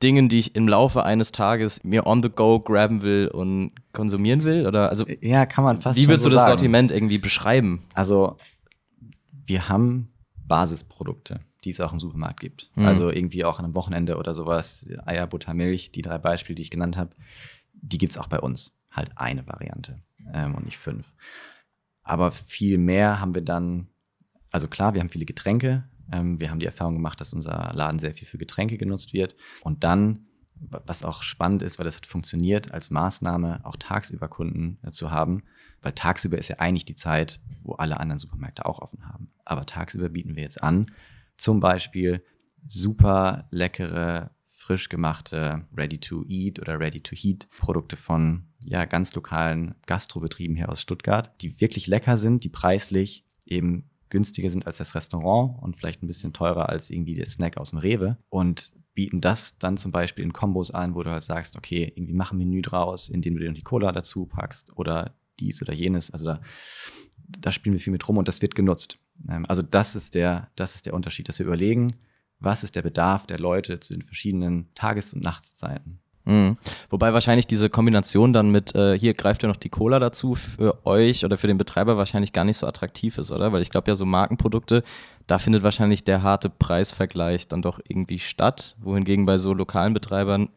[0.03, 4.43] Dingen, die ich im Laufe eines Tages mir on the go graben will und konsumieren
[4.43, 4.67] will?
[4.67, 5.97] Oder also ja, kann man fast.
[5.97, 6.60] Wie würdest so du das sagen.
[6.60, 7.84] Sortiment irgendwie beschreiben?
[7.93, 8.36] Also
[9.45, 12.71] wir haben Basisprodukte die es auch im Supermarkt gibt.
[12.75, 12.86] Mhm.
[12.86, 16.62] Also irgendwie auch an einem Wochenende oder sowas, Eier, Butter, Milch, die drei Beispiele, die
[16.62, 17.15] ich genannt habe,
[17.73, 18.80] die gibt es auch bei uns.
[18.91, 20.01] Halt eine Variante
[20.32, 21.13] ähm, und nicht fünf.
[22.04, 23.88] Aber viel mehr haben wir dann,
[24.51, 25.84] also klar, wir haben viele Getränke.
[26.12, 29.36] Ähm, wir haben die Erfahrung gemacht, dass unser Laden sehr viel für Getränke genutzt wird.
[29.63, 34.78] Und dann, was auch spannend ist, weil das hat funktioniert, als Maßnahme auch tagsüber Kunden
[34.84, 35.43] äh, zu haben,
[35.82, 39.32] weil tagsüber ist ja eigentlich die Zeit, wo alle anderen Supermärkte auch offen haben.
[39.43, 40.91] Aber tagsüber bieten wir jetzt an,
[41.38, 42.24] zum Beispiel
[42.65, 51.39] super leckere, frisch gemachte Ready-to-Eat oder Ready-to-Heat-Produkte von ja, ganz lokalen Gastrobetrieben hier aus Stuttgart,
[51.41, 56.08] die wirklich lecker sind, die preislich eben günstiger sind als das Restaurant und vielleicht ein
[56.08, 60.24] bisschen teurer als irgendwie der Snack aus dem Rewe und bieten das dann zum Beispiel
[60.24, 63.41] in Kombos an, wo du halt sagst, okay, irgendwie mach ein Menü draus, indem du
[63.41, 66.12] dir noch die Cola dazu packst oder dies oder jenes.
[66.12, 66.41] Also da,
[67.28, 68.98] da spielen wir viel mit rum und das wird genutzt.
[69.30, 71.95] Ähm, also das ist, der, das ist der Unterschied, dass wir überlegen,
[72.39, 75.99] was ist der Bedarf der Leute zu den verschiedenen Tages- und Nachtszeiten.
[76.25, 76.58] Mhm.
[76.89, 80.86] Wobei wahrscheinlich diese Kombination dann mit, äh, hier greift ihr noch die Cola dazu, für
[80.86, 83.54] euch oder für den Betreiber wahrscheinlich gar nicht so attraktiv ist, oder?
[83.54, 84.84] Weil ich glaube ja, so Markenprodukte,
[85.28, 88.75] da findet wahrscheinlich der harte Preisvergleich dann doch irgendwie statt.
[88.80, 90.49] Wohingegen bei so lokalen Betreibern,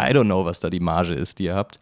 [0.00, 1.78] I don't know, was da die Marge ist, die ihr habt.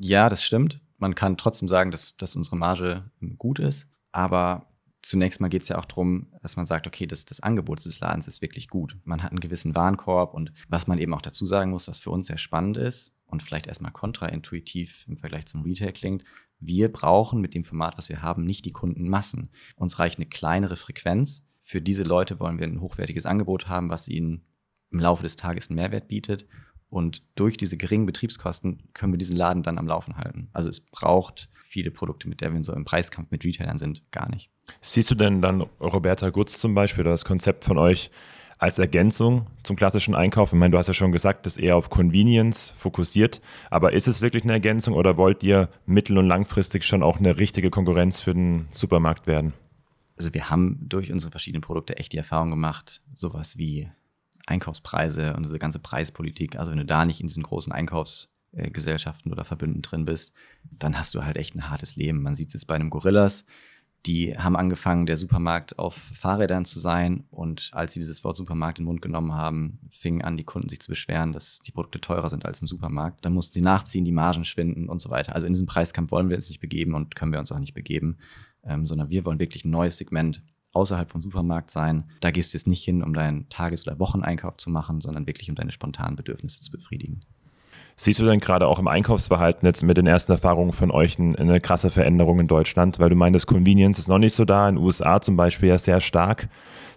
[0.00, 0.80] Ja, das stimmt.
[0.98, 3.04] Man kann trotzdem sagen, dass, dass unsere Marge
[3.36, 3.88] gut ist.
[4.12, 4.66] Aber
[5.04, 8.00] zunächst mal geht es ja auch darum, dass man sagt, okay, das, das Angebot des
[8.00, 8.96] Ladens ist wirklich gut.
[9.04, 12.10] Man hat einen gewissen Warenkorb und was man eben auch dazu sagen muss, was für
[12.10, 16.24] uns sehr spannend ist und vielleicht erstmal kontraintuitiv im Vergleich zum Retail klingt,
[16.58, 19.50] wir brauchen mit dem Format, was wir haben, nicht die Kundenmassen.
[19.76, 21.46] Uns reicht eine kleinere Frequenz.
[21.60, 24.46] Für diese Leute wollen wir ein hochwertiges Angebot haben, was ihnen
[24.90, 26.46] im Laufe des Tages einen Mehrwert bietet.
[26.88, 30.48] Und durch diese geringen Betriebskosten können wir diesen Laden dann am Laufen halten.
[30.52, 34.30] Also es braucht viele Produkte, mit denen wir so im Preiskampf mit Retailern sind, gar
[34.30, 34.53] nicht.
[34.80, 38.10] Siehst du denn dann Roberta Gutz zum Beispiel oder das Konzept von euch
[38.58, 40.52] als Ergänzung zum klassischen Einkauf?
[40.52, 44.22] Ich meine, du hast ja schon gesagt, das eher auf Convenience fokussiert, aber ist es
[44.22, 48.34] wirklich eine Ergänzung oder wollt ihr mittel- und langfristig schon auch eine richtige Konkurrenz für
[48.34, 49.52] den Supermarkt werden?
[50.16, 53.90] Also wir haben durch unsere verschiedenen Produkte echt die Erfahrung gemacht, sowas wie
[54.46, 59.44] Einkaufspreise und diese ganze Preispolitik, also wenn du da nicht in diesen großen Einkaufsgesellschaften oder
[59.44, 60.32] Verbünden drin bist,
[60.70, 62.22] dann hast du halt echt ein hartes Leben.
[62.22, 63.46] Man sieht es jetzt bei einem Gorillas,
[64.06, 67.24] die haben angefangen, der Supermarkt auf Fahrrädern zu sein.
[67.30, 70.68] Und als sie dieses Wort Supermarkt in den Mund genommen haben, fingen an, die Kunden
[70.68, 73.24] sich zu beschweren, dass die Produkte teurer sind als im Supermarkt.
[73.24, 75.34] Dann mussten sie nachziehen, die Margen schwinden und so weiter.
[75.34, 77.74] Also in diesem Preiskampf wollen wir uns nicht begeben und können wir uns auch nicht
[77.74, 78.18] begeben,
[78.64, 80.42] ähm, sondern wir wollen wirklich ein neues Segment
[80.74, 82.10] außerhalb vom Supermarkt sein.
[82.20, 85.48] Da gehst du jetzt nicht hin, um deinen Tages- oder Wocheneinkauf zu machen, sondern wirklich
[85.48, 87.20] um deine spontanen Bedürfnisse zu befriedigen.
[87.96, 91.60] Siehst du denn gerade auch im Einkaufsverhalten jetzt mit den ersten Erfahrungen von euch eine
[91.60, 92.98] krasse Veränderung in Deutschland?
[92.98, 95.78] Weil du meinst, Convenience ist noch nicht so da, in den USA zum Beispiel ja
[95.78, 96.48] sehr stark.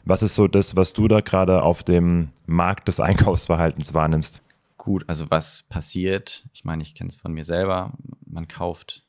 [0.06, 4.42] Was ist so das, was du da gerade auf dem Markt des Einkaufsverhaltens wahrnimmst?
[4.78, 7.94] Gut, also was passiert, ich meine, ich kenne es von mir selber,
[8.26, 9.04] man kauft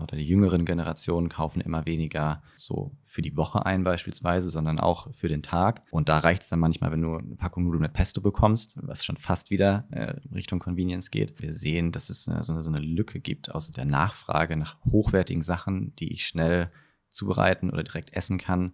[0.00, 5.12] oder die jüngeren Generationen kaufen immer weniger so für die Woche ein beispielsweise, sondern auch
[5.12, 5.82] für den Tag.
[5.90, 9.04] Und da reicht es dann manchmal, wenn du eine Packung Nudeln mit Pesto bekommst, was
[9.04, 11.40] schon fast wieder äh, Richtung Convenience geht.
[11.40, 14.76] Wir sehen, dass es äh, so, eine, so eine Lücke gibt aus der Nachfrage nach
[14.90, 16.70] hochwertigen Sachen, die ich schnell
[17.08, 18.72] zubereiten oder direkt essen kann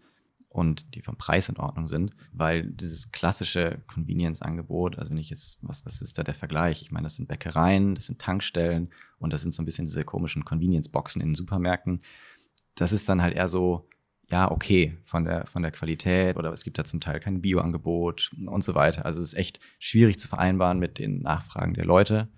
[0.59, 5.59] und die vom Preis in Ordnung sind, weil dieses klassische Convenience-Angebot, also wenn ich jetzt,
[5.63, 6.83] was, was ist da der Vergleich?
[6.83, 10.05] Ich meine, das sind Bäckereien, das sind Tankstellen und das sind so ein bisschen diese
[10.05, 12.01] komischen Convenience-Boxen in den Supermärkten.
[12.75, 13.89] Das ist dann halt eher so,
[14.31, 18.33] ja, okay, von der, von der Qualität oder es gibt da zum Teil kein Bio-Angebot
[18.47, 19.07] und so weiter.
[19.07, 22.29] Also es ist echt schwierig zu vereinbaren mit den Nachfragen der Leute.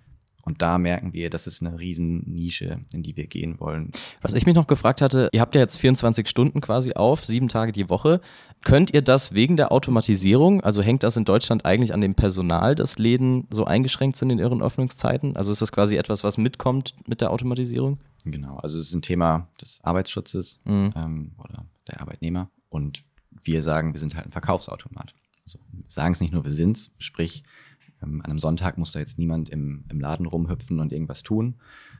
[0.43, 3.91] Und da merken wir, das ist eine Riesennische, in die wir gehen wollen.
[4.21, 7.47] Was ich mich noch gefragt hatte, ihr habt ja jetzt 24 Stunden quasi auf, sieben
[7.47, 8.21] Tage die Woche.
[8.63, 12.75] Könnt ihr das wegen der Automatisierung, also hängt das in Deutschland eigentlich an dem Personal,
[12.75, 15.35] dass Läden so eingeschränkt sind in ihren Öffnungszeiten?
[15.35, 17.99] Also ist das quasi etwas, was mitkommt mit der Automatisierung?
[18.25, 20.93] Genau, also es ist ein Thema des Arbeitsschutzes mhm.
[20.95, 22.49] ähm, oder der Arbeitnehmer.
[22.69, 25.13] Und wir sagen, wir sind halt ein Verkaufsautomat.
[25.43, 27.43] Also sagen es nicht nur, wir sind es, sprich,
[28.01, 31.55] an einem Sonntag muss da jetzt niemand im, im Laden rumhüpfen und irgendwas tun,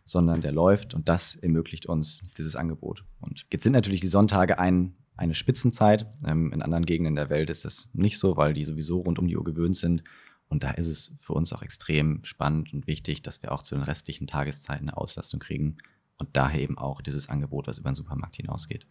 [0.05, 3.05] sondern der läuft und das ermöglicht uns dieses Angebot.
[3.19, 6.07] Und jetzt sind natürlich die Sonntage ein, eine Spitzenzeit.
[6.25, 9.27] Ähm, in anderen Gegenden der Welt ist das nicht so, weil die sowieso rund um
[9.27, 10.03] die Uhr gewöhnt sind.
[10.47, 13.75] Und da ist es für uns auch extrem spannend und wichtig, dass wir auch zu
[13.75, 15.77] den restlichen Tageszeiten eine Auslastung kriegen
[16.17, 18.85] und daher eben auch dieses Angebot, das über den Supermarkt hinausgeht.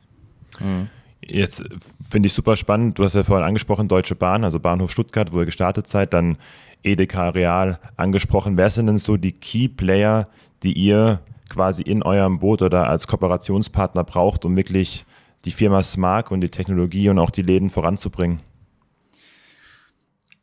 [0.59, 0.88] Mhm.
[1.22, 1.64] Jetzt
[2.09, 2.98] finde ich super spannend.
[2.98, 6.38] Du hast ja vorhin angesprochen, Deutsche Bahn, also Bahnhof Stuttgart, wo ihr gestartet seid, dann
[6.83, 8.56] Edeka Real angesprochen.
[8.56, 10.28] Wer sind denn so die Key Player,
[10.62, 15.04] die ihr quasi in eurem Boot oder als Kooperationspartner braucht, um wirklich
[15.44, 18.40] die Firma Smart und die Technologie und auch die Läden voranzubringen?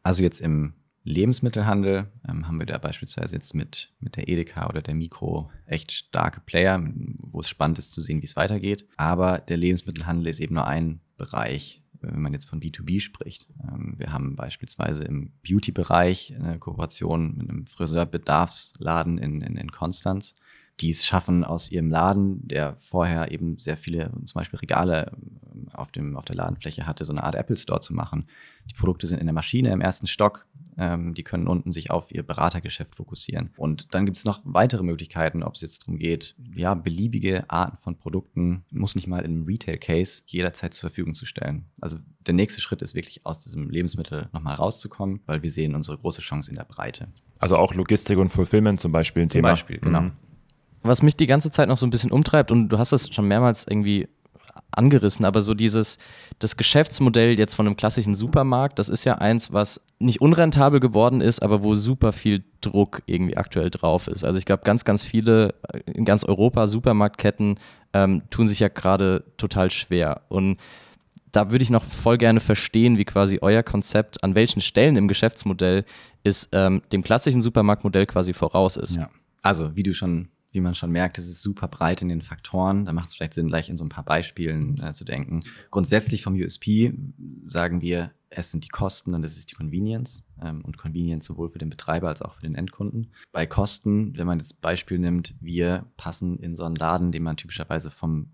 [0.04, 0.74] Also jetzt im
[1.08, 5.92] Lebensmittelhandel ähm, haben wir da beispielsweise jetzt mit, mit der Edeka oder der Mikro echt
[5.92, 6.84] starke Player,
[7.20, 8.86] wo es spannend ist zu sehen, wie es weitergeht.
[8.98, 13.48] Aber der Lebensmittelhandel ist eben nur ein Bereich, wenn man jetzt von B2B spricht.
[13.64, 20.36] Ähm, wir haben beispielsweise im Beauty-Bereich eine Kooperation mit einem Friseurbedarfsladen in, in, in Konstanz
[20.80, 25.70] die es schaffen, aus ihrem Laden, der vorher eben sehr viele, zum Beispiel Regale ähm,
[25.74, 28.28] auf, dem, auf der Ladenfläche hatte, so eine Art Apple Store zu machen.
[28.70, 30.46] Die Produkte sind in der Maschine im ersten Stock.
[30.78, 33.50] Ähm, die können unten sich auf ihr Beratergeschäft fokussieren.
[33.58, 37.78] Und dann gibt es noch weitere Möglichkeiten, ob es jetzt darum geht, ja, beliebige Arten
[37.78, 41.66] von Produkten, muss nicht mal in einem Retail-Case jederzeit zur Verfügung zu stellen.
[41.82, 45.98] Also der nächste Schritt ist wirklich aus diesem Lebensmittel nochmal rauszukommen, weil wir sehen unsere
[45.98, 47.08] große Chance in der Breite.
[47.40, 49.50] Also auch Logistik und Fulfillment zum Beispiel ein zum Thema.
[49.50, 50.02] Zum Beispiel, genau.
[50.02, 50.12] Mhm
[50.88, 53.28] was mich die ganze Zeit noch so ein bisschen umtreibt, und du hast das schon
[53.28, 54.08] mehrmals irgendwie
[54.72, 55.98] angerissen, aber so dieses,
[56.40, 61.22] das Geschäftsmodell jetzt von einem klassischen Supermarkt, das ist ja eins, was nicht unrentabel geworden
[61.22, 64.24] ist, aber wo super viel Druck irgendwie aktuell drauf ist.
[64.24, 67.60] Also ich glaube, ganz, ganz viele in ganz Europa Supermarktketten
[67.94, 70.22] ähm, tun sich ja gerade total schwer.
[70.28, 70.58] Und
[71.32, 75.08] da würde ich noch voll gerne verstehen, wie quasi euer Konzept an welchen Stellen im
[75.08, 75.86] Geschäftsmodell
[76.24, 78.98] ist ähm, dem klassischen Supermarktmodell quasi voraus ist.
[78.98, 79.10] Ja.
[79.42, 82.86] Also, wie du schon, wie man schon merkt, es ist super breit in den Faktoren.
[82.86, 85.42] Da macht es vielleicht Sinn, gleich in so ein paar Beispielen äh, zu denken.
[85.72, 86.94] Grundsätzlich vom USP
[87.48, 90.26] sagen wir, es sind die Kosten und es ist die Convenience.
[90.42, 93.12] Ähm, und Convenience sowohl für den Betreiber als auch für den Endkunden.
[93.32, 97.38] Bei Kosten, wenn man das Beispiel nimmt, wir passen in so einen Laden, den man
[97.38, 98.32] typischerweise vom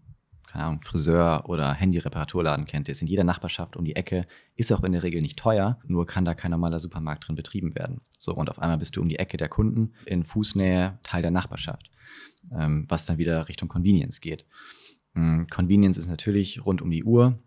[0.54, 4.72] keine Ahnung, Friseur oder Handy-Reparaturladen kennt, der ist in jeder Nachbarschaft um die Ecke, ist
[4.72, 8.02] auch in der Regel nicht teuer, nur kann da kein normaler Supermarkt drin betrieben werden.
[8.20, 11.32] So, und auf einmal bist du um die Ecke der Kunden, in Fußnähe Teil der
[11.32, 11.90] Nachbarschaft,
[12.56, 14.46] ähm, was dann wieder Richtung Convenience geht.
[15.16, 17.40] Ähm, Convenience ist natürlich rund um die Uhr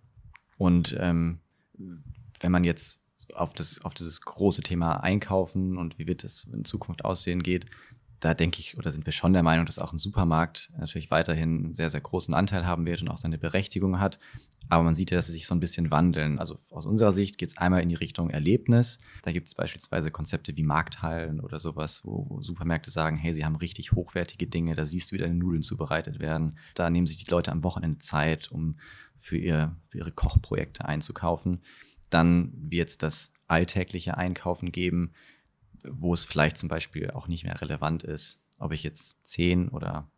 [0.58, 1.38] und ähm,
[2.40, 3.00] wenn man jetzt
[3.34, 7.66] auf, das, auf dieses große Thema Einkaufen und wie wird das in Zukunft aussehen geht,
[8.20, 11.64] da denke ich, oder sind wir schon der Meinung, dass auch ein Supermarkt natürlich weiterhin
[11.64, 14.18] einen sehr, sehr großen Anteil haben wird und auch seine Berechtigung hat.
[14.68, 16.38] Aber man sieht ja, dass sie sich so ein bisschen wandeln.
[16.38, 18.98] Also aus unserer Sicht geht es einmal in die Richtung Erlebnis.
[19.22, 23.44] Da gibt es beispielsweise Konzepte wie Markthallen oder sowas, wo, wo, Supermärkte sagen, hey, sie
[23.44, 26.58] haben richtig hochwertige Dinge, da siehst du, wie deine Nudeln zubereitet werden.
[26.74, 28.76] Da nehmen sich die Leute am Wochenende Zeit, um
[29.16, 31.60] für, ihr, für ihre Kochprojekte einzukaufen.
[32.10, 35.12] Dann wird es das alltägliche Einkaufen geben
[35.90, 40.10] wo es vielleicht zum Beispiel auch nicht mehr relevant ist, ob ich jetzt zehn oder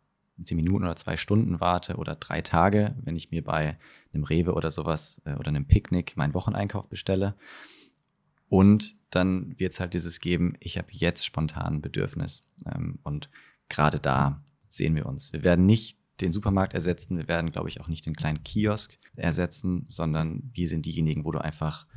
[0.43, 3.77] zehn Minuten oder zwei Stunden warte oder drei Tage, wenn ich mir bei
[4.13, 7.35] einem Rewe oder sowas äh, oder einem Picknick meinen Wocheneinkauf bestelle.
[8.47, 12.47] Und dann wird es halt dieses geben, ich habe jetzt spontan ein Bedürfnis.
[12.65, 13.29] Ähm, und
[13.67, 15.33] gerade da sehen wir uns.
[15.33, 18.97] Wir werden nicht den Supermarkt ersetzen, wir werden, glaube ich, auch nicht den kleinen Kiosk
[19.15, 21.87] ersetzen, sondern wir sind diejenigen, wo du einfach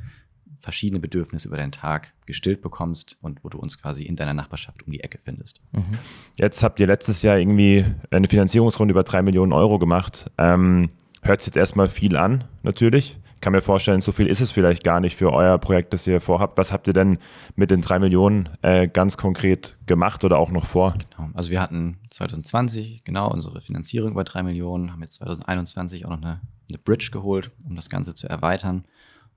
[0.63, 4.83] verschiedene Bedürfnisse über deinen Tag gestillt bekommst und wo du uns quasi in deiner Nachbarschaft
[4.83, 5.59] um die Ecke findest.
[5.73, 5.97] Mhm.
[6.37, 10.31] Jetzt habt ihr letztes Jahr irgendwie eine Finanzierungsrunde über drei Millionen Euro gemacht.
[10.37, 10.89] Ähm,
[11.21, 13.19] hört sich jetzt erstmal viel an, natürlich.
[13.35, 16.07] Ich kann mir vorstellen, so viel ist es vielleicht gar nicht für euer Projekt, das
[16.07, 16.57] ihr vorhabt.
[16.57, 17.17] Was habt ihr denn
[17.57, 20.93] mit den drei Millionen äh, ganz konkret gemacht oder auch noch vor?
[20.93, 21.29] Genau.
[21.33, 26.21] Also wir hatten 2020 genau unsere Finanzierung über drei Millionen, haben jetzt 2021 auch noch
[26.21, 28.85] eine, eine Bridge geholt, um das Ganze zu erweitern.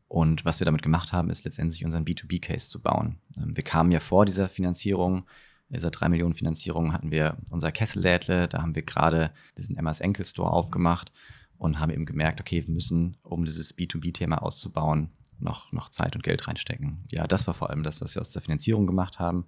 [0.08, 3.18] Und was wir damit gemacht haben, ist letztendlich unseren B2B-Case zu bauen.
[3.36, 5.26] Ähm, wir kamen ja vor dieser Finanzierung,
[5.68, 10.24] dieser 3 Millionen Finanzierung, hatten wir unser Kessellädle, da haben wir gerade diesen MS Enkel
[10.24, 11.12] Store aufgemacht
[11.58, 16.22] und haben eben gemerkt, okay, wir müssen, um dieses B2B-Thema auszubauen, noch, noch Zeit und
[16.22, 17.04] Geld reinstecken.
[17.10, 19.46] Ja, das war vor allem das, was wir aus der Finanzierung gemacht haben.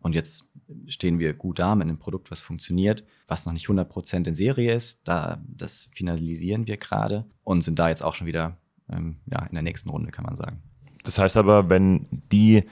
[0.00, 0.48] Und jetzt
[0.86, 4.74] stehen wir gut da mit einem Produkt, was funktioniert, was noch nicht 100% in Serie
[4.74, 5.06] ist.
[5.06, 8.56] Da, das finalisieren wir gerade und sind da jetzt auch schon wieder
[8.92, 10.62] ähm, ja, in der nächsten Runde, kann man sagen.
[11.04, 12.64] Das heißt aber, wenn die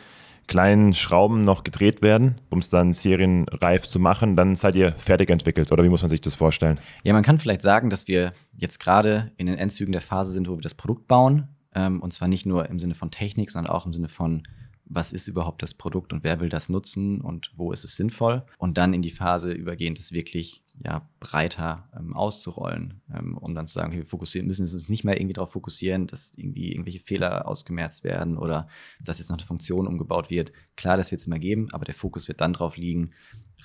[0.47, 5.31] kleinen Schrauben noch gedreht werden, um es dann serienreif zu machen, dann seid ihr fertig
[5.31, 6.79] entwickelt oder wie muss man sich das vorstellen?
[7.03, 10.49] Ja, man kann vielleicht sagen, dass wir jetzt gerade in den Endzügen der Phase sind,
[10.49, 13.73] wo wir das Produkt bauen ähm, und zwar nicht nur im Sinne von Technik, sondern
[13.73, 14.43] auch im Sinne von
[14.89, 18.45] was ist überhaupt das Produkt und wer will das nutzen und wo ist es sinnvoll
[18.57, 23.67] und dann in die Phase übergehen, das wirklich ja, breiter ähm, auszurollen, ähm, um dann
[23.67, 27.01] zu sagen, okay, wir fokussieren, müssen uns nicht mehr irgendwie darauf fokussieren, dass irgendwie irgendwelche
[27.01, 28.69] Fehler ausgemerzt werden oder
[29.05, 30.53] dass jetzt noch eine Funktion umgebaut wird.
[30.77, 33.11] Klar, das wird es immer geben, aber der Fokus wird dann darauf liegen,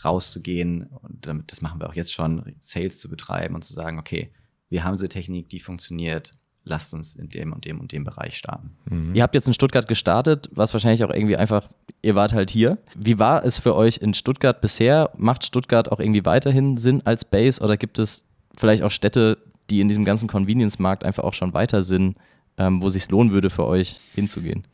[0.04, 4.00] rauszugehen und damit, das machen wir auch jetzt schon, Sales zu betreiben und zu sagen,
[4.00, 4.32] okay,
[4.70, 8.38] wir haben diese Technik, die funktioniert, lasst uns in dem und dem und dem Bereich
[8.38, 8.72] starten.
[8.90, 9.16] Mhm.
[9.16, 11.68] Ihr habt jetzt in Stuttgart gestartet, was wahrscheinlich auch irgendwie einfach,
[12.02, 12.78] ihr wart halt hier.
[12.96, 15.12] Wie war es für euch in Stuttgart bisher?
[15.18, 19.38] Macht Stuttgart auch irgendwie weiterhin Sinn als Base oder gibt es vielleicht auch Städte,
[19.70, 22.18] die in diesem ganzen Convenience-Markt einfach auch schon weiter sind,
[22.58, 24.68] ähm, wo es sich lohnen würde für euch hinzugehen?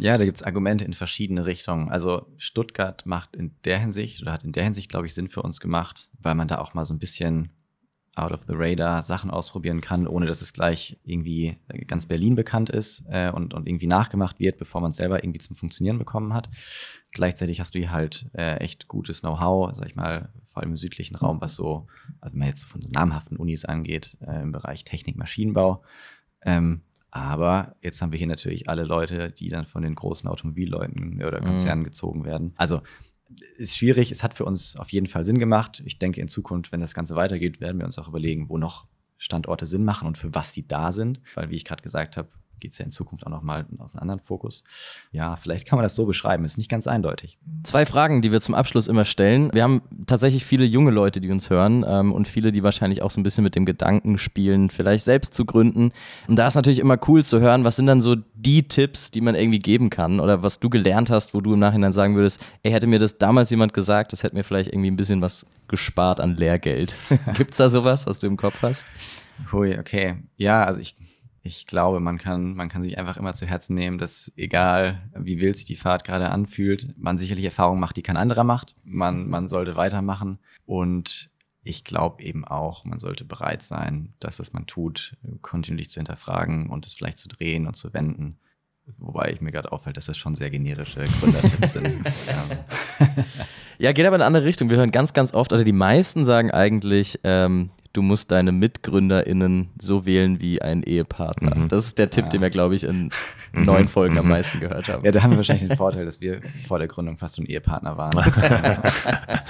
[0.00, 1.88] Ja, da gibt es Argumente in verschiedene Richtungen.
[1.88, 5.42] Also Stuttgart macht in der Hinsicht oder hat in der Hinsicht, glaube ich, Sinn für
[5.42, 7.50] uns gemacht, weil man da auch mal so ein bisschen
[8.16, 12.70] out of the radar Sachen ausprobieren kann, ohne dass es gleich irgendwie ganz Berlin bekannt
[12.70, 16.32] ist äh, und, und irgendwie nachgemacht wird, bevor man es selber irgendwie zum Funktionieren bekommen
[16.32, 16.48] hat.
[17.12, 20.76] Gleichzeitig hast du hier halt äh, echt gutes Know-how, sag ich mal, vor allem im
[20.76, 21.86] südlichen Raum, was so,
[22.20, 25.82] also wenn man jetzt von so namhaften Unis angeht, äh, im Bereich Technik, Maschinenbau.
[26.42, 31.22] Ähm, aber jetzt haben wir hier natürlich alle Leute, die dann von den großen Automobilleuten
[31.22, 31.44] oder mhm.
[31.44, 31.86] Konzernen mhm.
[31.86, 32.54] gezogen werden.
[32.56, 32.82] Also
[33.56, 34.10] ist schwierig.
[34.10, 35.82] Es hat für uns auf jeden Fall Sinn gemacht.
[35.84, 38.86] Ich denke, in Zukunft, wenn das Ganze weitergeht, werden wir uns auch überlegen, wo noch
[39.18, 41.20] Standorte Sinn machen und für was sie da sind.
[41.34, 44.00] Weil, wie ich gerade gesagt habe, geht es ja in Zukunft auch nochmal auf einen
[44.00, 44.64] anderen Fokus.
[45.12, 47.38] Ja, vielleicht kann man das so beschreiben, ist nicht ganz eindeutig.
[47.62, 49.50] Zwei Fragen, die wir zum Abschluss immer stellen.
[49.52, 53.10] Wir haben tatsächlich viele junge Leute, die uns hören ähm, und viele, die wahrscheinlich auch
[53.10, 55.92] so ein bisschen mit dem Gedanken spielen, vielleicht selbst zu gründen.
[56.28, 59.20] Und da ist natürlich immer cool zu hören, was sind dann so die Tipps, die
[59.20, 62.44] man irgendwie geben kann oder was du gelernt hast, wo du im Nachhinein sagen würdest,
[62.62, 65.46] ey, hätte mir das damals jemand gesagt, das hätte mir vielleicht irgendwie ein bisschen was
[65.68, 66.94] gespart an Lehrgeld.
[67.34, 68.86] Gibt es da sowas, was du im Kopf hast?
[69.52, 70.16] Hui, okay.
[70.36, 70.94] Ja, also ich
[71.46, 75.40] ich glaube, man kann, man kann sich einfach immer zu Herzen nehmen, dass egal wie
[75.40, 78.74] wild sich die Fahrt gerade anfühlt, man sicherlich Erfahrungen macht, die kein anderer macht.
[78.82, 80.38] Man, man sollte weitermachen.
[80.64, 81.30] Und
[81.62, 86.70] ich glaube eben auch, man sollte bereit sein, das, was man tut, kontinuierlich zu hinterfragen
[86.70, 88.38] und es vielleicht zu drehen und zu wenden.
[88.96, 92.06] Wobei ich mir gerade auffällt, dass das schon sehr generische Gründertipps sind.
[93.78, 94.70] ja, geht aber in eine andere Richtung.
[94.70, 99.70] Wir hören ganz, ganz oft, oder die meisten sagen eigentlich, ähm, du musst deine MitgründerInnen
[99.80, 101.56] so wählen wie ein Ehepartner.
[101.56, 101.68] Mhm.
[101.68, 102.28] Das ist der Tipp, ja.
[102.28, 103.10] den wir, glaube ich, in
[103.52, 103.64] mhm.
[103.64, 104.20] neun Folgen mhm.
[104.20, 105.04] am meisten gehört haben.
[105.04, 107.46] Ja, da haben wir wahrscheinlich den Vorteil, dass wir vor der Gründung fast so ein
[107.46, 108.12] Ehepartner waren.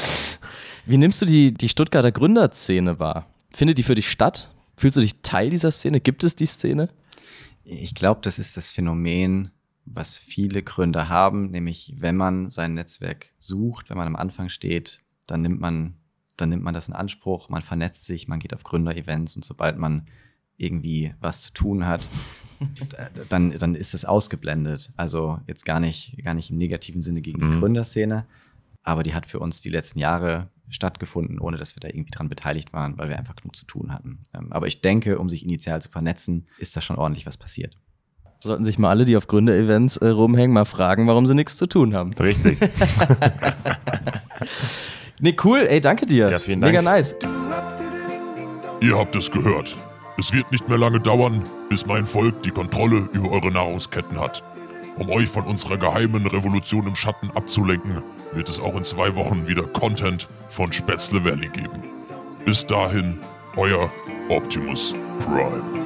[0.86, 3.26] wie nimmst du die, die Stuttgarter Gründerszene wahr?
[3.50, 4.50] Findet die für dich statt?
[4.76, 6.00] Fühlst du dich Teil dieser Szene?
[6.00, 6.90] Gibt es die Szene?
[7.64, 9.50] Ich glaube, das ist das Phänomen,
[9.86, 15.00] was viele Gründer haben, nämlich wenn man sein Netzwerk sucht, wenn man am Anfang steht,
[15.26, 15.94] dann nimmt man
[16.36, 19.78] dann nimmt man das in Anspruch, man vernetzt sich, man geht auf Gründerevents und sobald
[19.78, 20.06] man
[20.56, 22.08] irgendwie was zu tun hat,
[23.28, 24.92] dann, dann ist es ausgeblendet.
[24.96, 27.60] Also jetzt gar nicht, gar nicht im negativen Sinne gegen die mhm.
[27.60, 28.26] Gründerszene,
[28.82, 32.28] aber die hat für uns die letzten Jahre stattgefunden, ohne dass wir da irgendwie dran
[32.28, 34.20] beteiligt waren, weil wir einfach genug zu tun hatten.
[34.32, 37.76] Ähm, aber ich denke, um sich initial zu vernetzen, ist da schon ordentlich was passiert.
[38.40, 41.66] Sollten sich mal alle, die auf Gründerevents äh, rumhängen, mal fragen, warum sie nichts zu
[41.66, 42.12] tun haben.
[42.14, 42.58] Richtig.
[45.20, 45.66] Nee, cool.
[45.68, 46.30] Ey, danke dir.
[46.30, 46.72] Ja, vielen Dank.
[46.72, 47.16] Mega nice.
[48.80, 49.76] Ihr habt es gehört.
[50.18, 54.42] Es wird nicht mehr lange dauern, bis mein Volk die Kontrolle über eure Nahrungsketten hat.
[54.96, 59.48] Um euch von unserer geheimen Revolution im Schatten abzulenken, wird es auch in zwei Wochen
[59.48, 61.82] wieder Content von Spätzle Valley geben.
[62.44, 63.18] Bis dahin,
[63.56, 63.90] euer
[64.28, 65.83] Optimus Prime.